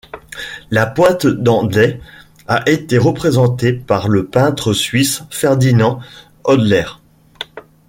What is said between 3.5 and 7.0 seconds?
par le peintre suisse Ferdinand Hodler.